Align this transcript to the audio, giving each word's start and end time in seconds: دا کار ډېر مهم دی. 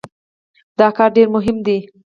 دا 0.79 0.87
کار 0.97 1.09
ډېر 1.15 1.27
مهم 1.35 1.57
دی. 1.65 1.77